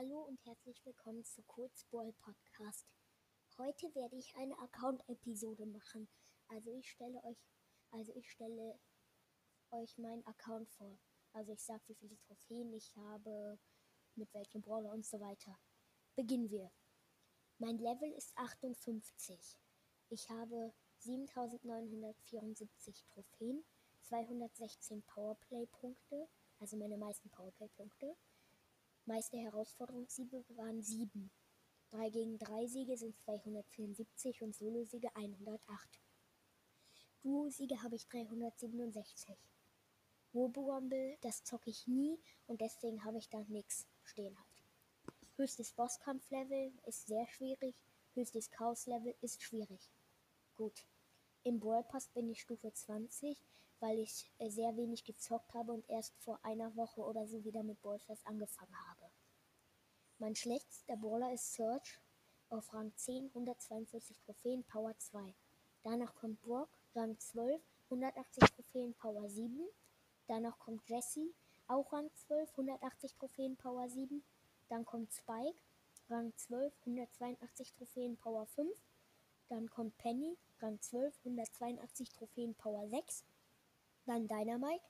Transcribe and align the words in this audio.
Hallo 0.00 0.20
und 0.20 0.38
herzlich 0.46 0.80
willkommen 0.86 1.24
zu 1.24 1.42
Kurzball 1.42 2.12
Podcast. 2.12 2.86
Heute 3.58 3.92
werde 3.96 4.14
ich 4.14 4.32
eine 4.36 4.56
Account-Episode 4.60 5.66
machen. 5.66 6.08
Also 6.46 6.70
ich 6.70 6.88
stelle 6.88 7.20
euch, 7.24 7.36
also 7.90 8.14
ich 8.14 8.30
stelle 8.30 8.78
euch 9.72 9.98
meinen 9.98 10.24
Account 10.24 10.70
vor. 10.70 11.00
Also 11.32 11.52
ich 11.52 11.64
sage, 11.64 11.82
wie 11.88 11.96
viele 11.96 12.16
Trophäen 12.20 12.72
ich 12.74 12.94
habe, 12.94 13.58
mit 14.14 14.32
welchem 14.34 14.62
Brawler 14.62 14.92
und 14.92 15.04
so 15.04 15.18
weiter. 15.18 15.58
Beginnen 16.14 16.48
wir. 16.48 16.70
Mein 17.58 17.78
Level 17.78 18.12
ist 18.12 18.38
58. 18.38 19.58
Ich 20.10 20.30
habe 20.30 20.72
7974 20.98 23.02
Trophäen, 23.02 23.64
216 24.02 25.02
Powerplay-Punkte, 25.02 26.28
also 26.60 26.76
meine 26.76 26.98
meisten 26.98 27.30
Powerplay-Punkte. 27.30 28.16
Meiste 29.08 29.38
Herausforderungssiege 29.38 30.44
waren 30.50 30.82
7. 30.82 31.30
3 31.92 32.10
gegen 32.10 32.38
3 32.38 32.66
Siege 32.66 32.94
sind 32.98 33.18
274 33.22 34.42
und 34.42 34.54
Solo-Siege 34.54 35.08
108. 35.16 35.64
Duo-Siege 37.22 37.82
habe 37.82 37.96
ich 37.96 38.06
367. 38.08 39.34
Robo-Rumble, 40.34 41.16
das 41.22 41.42
zocke 41.42 41.70
ich 41.70 41.86
nie 41.86 42.20
und 42.48 42.60
deswegen 42.60 43.02
habe 43.02 43.16
ich 43.16 43.30
da 43.30 43.42
nichts 43.48 43.86
stehen 44.04 44.36
halt. 44.38 44.62
Höchstes 45.36 45.72
Bosskampf-Level 45.72 46.70
ist 46.84 47.06
sehr 47.06 47.26
schwierig, 47.28 47.74
höchstes 48.12 48.50
Chaos-Level 48.50 49.14
ist 49.22 49.42
schwierig. 49.42 49.90
Gut. 50.54 50.84
Im 51.44 51.60
Brawl 51.60 51.84
Pass 51.84 52.08
bin 52.08 52.28
ich 52.28 52.42
Stufe 52.42 52.74
20, 52.74 53.42
weil 53.80 53.98
ich 53.98 54.30
äh, 54.38 54.50
sehr 54.50 54.76
wenig 54.76 55.04
gezockt 55.04 55.54
habe 55.54 55.72
und 55.72 55.88
erst 55.88 56.16
vor 56.18 56.38
einer 56.42 56.74
Woche 56.76 57.00
oder 57.00 57.26
so 57.26 57.44
wieder 57.44 57.62
mit 57.62 57.78
Stars 57.78 58.24
angefangen 58.26 58.76
habe. 58.88 59.10
Mein 60.18 60.34
schlechtester 60.34 60.96
Brawler 60.96 61.32
ist 61.32 61.54
Search 61.54 62.00
auf 62.50 62.72
Rang 62.74 62.92
10, 62.96 63.28
142 63.28 64.18
Trophäen, 64.20 64.64
Power 64.64 64.96
2. 64.98 65.34
Danach 65.82 66.14
kommt 66.14 66.40
Brock, 66.40 66.70
Rang 66.94 67.18
12, 67.18 67.62
180 67.84 68.44
Trophäen, 68.50 68.94
Power 68.94 69.28
7. 69.28 69.68
Danach 70.26 70.58
kommt 70.58 70.88
Jesse, 70.88 71.32
auch 71.68 71.92
Rang 71.92 72.10
12, 72.14 72.50
180 72.50 73.14
Trophäen, 73.14 73.56
Power 73.56 73.88
7. 73.88 74.22
Dann 74.68 74.84
kommt 74.84 75.12
Spike, 75.12 75.58
Rang 76.08 76.32
12, 76.36 76.74
182 76.80 77.72
Trophäen, 77.74 78.16
Power 78.16 78.46
5. 78.46 78.70
Dann 79.48 79.70
kommt 79.70 79.96
Penny, 79.98 80.36
Rang 80.60 80.80
12, 80.80 81.16
182 81.18 82.10
Trophäen, 82.10 82.54
Power 82.54 82.88
6. 82.88 83.24
Dann 84.08 84.26
Dynamite, 84.26 84.80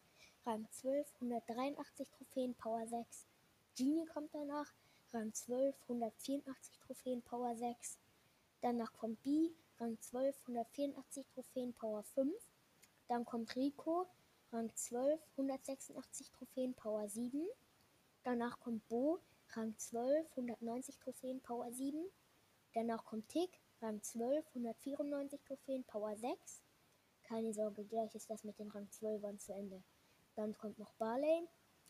Rang 0.47 0.69
12, 0.70 1.12
183 1.14 2.08
Trophäen, 2.08 2.55
Power 2.55 2.86
6. 2.86 3.27
Genie 3.75 4.06
kommt 4.06 4.33
danach, 4.33 4.72
Rang 5.12 5.34
12, 5.34 5.75
184 5.88 6.78
Trophäen, 6.78 7.20
Power 7.22 7.56
6. 7.56 7.98
Danach 8.60 8.92
kommt 8.92 9.20
B, 9.25 9.50
Rang 9.80 10.00
12, 10.00 10.41
184 10.42 11.27
Trophäen, 11.34 11.75
Power 11.75 12.05
5. 12.05 12.33
Dann 13.08 13.25
kommt 13.25 13.56
Rico, 13.56 14.06
Rang 14.52 14.70
12, 14.72 15.20
186 15.32 16.30
Trophäen, 16.30 16.75
Power 16.75 17.08
7. 17.08 17.44
Danach 18.22 18.60
kommt 18.60 18.86
Bo, 18.86 19.19
Rang 19.48 19.77
12, 19.77 20.30
190 20.30 20.97
Trophäen, 20.97 21.41
Power 21.41 21.72
7. 21.72 22.08
Danach 22.72 23.05
kommt 23.05 23.28
Tick, 23.28 23.50
Rang 23.82 24.00
12, 24.00 24.47
194 24.55 25.41
Trophäen, 25.42 25.82
Power 25.82 26.16
6. 26.16 26.62
Keine 27.28 27.52
Sorge, 27.52 27.84
gleich 27.84 28.14
ist 28.14 28.30
das 28.30 28.42
mit 28.42 28.58
den 28.58 28.70
Rang 28.70 28.88
12ern 28.88 29.38
zu 29.38 29.52
Ende. 29.52 29.82
Dann 30.34 30.56
kommt 30.56 30.78
noch 30.78 30.94
Barley, 30.94 31.46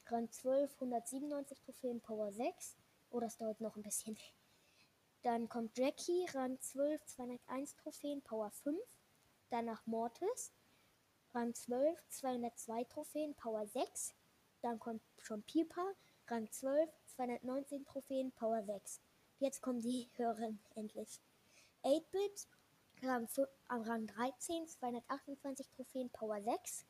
Rang 0.07 0.29
12, 0.29 0.75
197 0.75 1.61
Trophäen, 1.61 2.01
Power 2.01 2.33
6. 2.33 2.77
Oh, 3.11 3.21
das 3.21 3.37
dauert 3.37 3.61
noch 3.61 3.77
ein 3.77 3.85
bisschen. 3.85 4.19
Dann 5.23 5.49
kommt 5.49 5.79
Jackie, 5.79 6.27
Rang 6.35 6.61
12, 6.61 7.05
201 7.07 7.77
Trophäen, 7.77 8.21
Power 8.23 8.51
5. 8.51 8.77
Danach 9.51 9.87
Mortis, 9.87 10.53
Rang 11.33 11.55
12, 11.55 12.03
202 12.09 12.85
Trophäen, 12.85 13.35
Power 13.37 13.65
6. 13.65 14.15
Dann 14.63 14.81
kommt 14.81 15.03
schon 15.19 15.45
Pipa, 15.45 15.93
Rang 16.27 16.51
12, 16.51 16.91
219 17.15 17.85
Trophäen, 17.85 18.33
Power 18.33 18.65
6. 18.65 19.01
Jetzt 19.39 19.63
kommen 19.63 19.83
die 19.83 20.11
höheren 20.17 20.59
endlich. 20.75 21.21
8-Bit, 21.85 22.49
Rang, 23.03 23.29
Rang 23.69 24.07
13, 24.07 24.67
228 24.67 25.71
Trophäen, 25.71 26.11
Power 26.11 26.41
6. 26.43 26.85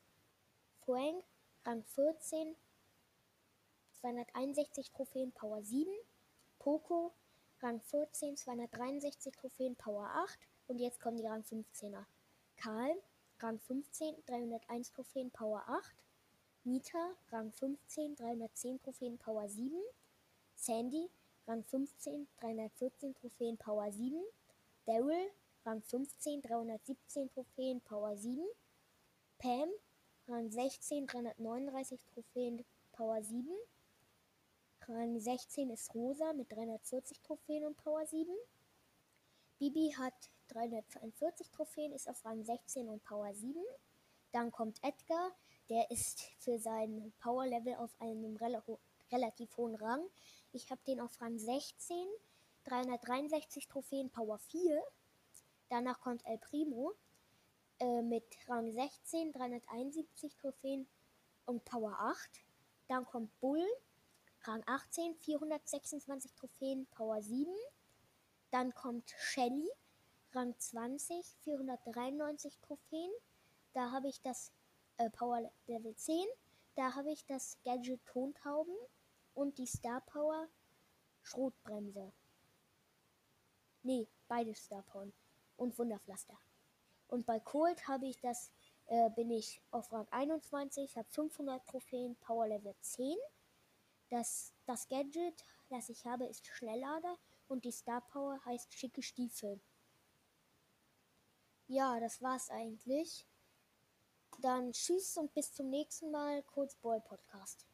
Frank, 0.85 1.23
Rang 1.65 1.83
14, 1.83 2.57
261 4.01 4.91
Trophäen, 4.91 5.33
Power 5.33 5.63
7. 5.63 5.87
Poco, 6.59 7.13
Rang 7.61 7.81
14, 7.81 8.37
263 8.37 9.33
Trophäen, 9.33 9.77
Power 9.77 10.09
8. 10.15 10.39
Und 10.69 10.79
jetzt 10.79 11.01
kommen 11.01 11.19
die 11.19 11.27
Rang 11.27 11.43
15er. 11.43 12.05
Karl, 12.57 13.03
Rang 13.41 13.59
15, 13.59 14.25
301 14.25 14.93
Trophäen, 14.93 15.31
Power 15.31 15.63
8. 15.69 15.95
Nita, 16.65 17.15
Rang 17.31 17.53
15, 17.53 18.17
310 18.17 18.79
Trophäen, 18.81 19.19
Power 19.19 19.49
7. 19.49 19.73
Sandy, 20.55 21.11
Rang 21.47 21.65
15, 21.65 22.29
314 22.41 23.15
Trophäen, 23.15 23.59
Power 23.59 23.93
7. 23.93 24.25
Daryl, 24.87 25.31
Rang 25.69 25.83
15, 25.83 26.41
317 26.41 27.29
Trophäen, 27.29 27.83
Power 27.83 28.17
7. 28.17 28.43
Pam, 29.37 29.69
Rang 30.27 30.51
16, 30.51 31.07
339 31.07 32.07
Trophäen, 32.07 32.65
Power 32.93 33.23
7. 33.23 33.47
Rang 34.87 35.21
16 35.21 35.69
ist 35.69 35.95
Rosa 35.95 36.33
mit 36.33 36.51
340 36.51 37.21
Trophäen 37.21 37.67
und 37.67 37.77
Power 37.77 38.07
7. 38.07 38.35
Bibi 39.59 39.93
hat 39.99 40.15
342 40.49 41.51
Trophäen, 41.51 41.93
ist 41.93 42.09
auf 42.09 42.25
Rang 42.25 42.43
16 42.43 42.89
und 42.89 43.05
Power 43.05 43.35
7. 43.35 43.63
Dann 44.33 44.51
kommt 44.51 44.83
Edgar, 44.83 45.33
der 45.69 45.91
ist 45.91 46.23
für 46.39 46.59
sein 46.59 47.13
Power 47.21 47.47
Level 47.47 47.75
auf 47.75 47.95
einem 48.01 48.37
rel 48.37 48.63
relativ 49.13 49.55
hohen 49.59 49.75
Rang. 49.75 50.09
Ich 50.53 50.71
habe 50.71 50.81
den 50.87 51.03
auf 51.03 51.21
Rang 51.21 51.39
16, 51.39 52.09
363 52.65 53.69
Trophäen, 53.69 54.09
Power 54.09 54.39
4. 54.39 54.83
Danach 55.69 56.01
kommt 56.01 56.25
El 56.25 56.39
Primo 56.39 56.95
äh, 57.79 58.03
mit 58.03 58.25
Rang 58.49 58.73
16, 58.73 59.33
371 59.33 60.37
Trophäen 60.37 60.89
und 61.45 61.65
Power 61.65 61.97
8. 61.99 62.31
Dann 62.89 63.05
kommt 63.05 63.39
Bull, 63.41 63.67
Rang 64.45 64.63
18, 64.67 65.15
426 65.17 66.35
Trophäen, 66.35 66.87
Power 66.87 67.23
7. 67.23 67.47
Dann 68.51 68.75
kommt 68.75 69.11
Shelly, 69.19 69.69
Rang 70.33 70.59
20, 70.59 71.37
493 71.45 72.59
Trophäen. 72.61 73.11
Da 73.75 73.91
habe 73.91 74.09
ich 74.09 74.23
das 74.23 74.53
äh, 74.97 75.11
Power 75.11 75.51
Level 75.67 75.95
10. 75.95 76.27
Da 76.77 76.95
habe 76.95 77.13
ich 77.13 77.27
das 77.27 77.59
Gadget 77.65 78.05
Tontauben 78.07 78.77
und 79.35 79.59
die 79.59 79.67
Star 79.67 80.01
Power 80.01 80.49
Schrotbremse. 81.23 82.13
Nee, 83.83 84.09
beide 84.29 84.55
Star 84.55 84.83
Power 84.83 85.09
und 85.59 85.79
Wunderpflaster. 85.79 86.39
Und 87.09 87.27
bei 87.27 87.41
Cold 87.41 87.87
habe 87.89 88.07
ich 88.07 88.21
das, 88.21 88.51
äh, 88.87 89.11
bin 89.11 89.31
ich 89.31 89.61
auf 89.71 89.93
Rang 89.93 90.09
21, 90.11 90.97
habe 90.97 91.09
500 91.11 91.67
Trophäen, 91.67 92.17
Power 92.17 92.47
Level 92.47 92.75
10. 92.81 93.17
Das, 94.09 94.55
das 94.65 94.89
Gadget, 94.89 95.45
das 95.69 95.91
ich 95.91 96.07
habe, 96.07 96.27
ist 96.27 96.47
Schnelllader 96.47 97.17
und 97.49 97.65
die 97.65 97.73
Star 97.73 98.01
Power 98.01 98.43
heißt 98.45 98.73
schicke 98.73 99.03
Stiefel. 99.03 99.61
Ja, 101.67 102.01
das 102.01 102.23
war's 102.23 102.49
eigentlich. 102.49 103.27
Dann 104.41 104.73
tschüss 104.73 105.19
und 105.19 105.35
bis 105.35 105.53
zum 105.53 105.69
nächsten 105.69 106.11
Mal. 106.11 106.43
Kurzball 106.45 107.01
Podcast. 107.01 107.68